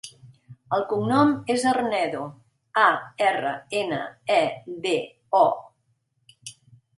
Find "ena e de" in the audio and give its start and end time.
3.83-4.95